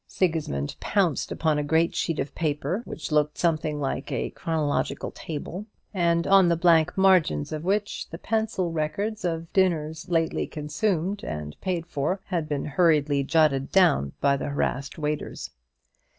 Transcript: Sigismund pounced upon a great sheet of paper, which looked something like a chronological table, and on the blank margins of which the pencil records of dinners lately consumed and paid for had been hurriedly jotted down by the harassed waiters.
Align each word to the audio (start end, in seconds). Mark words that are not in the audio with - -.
Sigismund 0.07 0.75
pounced 0.79 1.31
upon 1.31 1.59
a 1.59 1.63
great 1.63 1.93
sheet 1.93 2.17
of 2.17 2.33
paper, 2.33 2.81
which 2.85 3.11
looked 3.11 3.37
something 3.37 3.79
like 3.79 4.11
a 4.11 4.31
chronological 4.31 5.11
table, 5.11 5.67
and 5.93 6.25
on 6.25 6.49
the 6.49 6.55
blank 6.57 6.97
margins 6.97 7.51
of 7.51 7.63
which 7.63 8.09
the 8.09 8.17
pencil 8.17 8.71
records 8.71 9.23
of 9.23 9.53
dinners 9.53 10.09
lately 10.09 10.47
consumed 10.47 11.23
and 11.23 11.55
paid 11.61 11.85
for 11.85 12.19
had 12.25 12.49
been 12.49 12.65
hurriedly 12.65 13.21
jotted 13.23 13.71
down 13.71 14.11
by 14.21 14.35
the 14.35 14.49
harassed 14.49 14.97
waiters. 14.97 15.51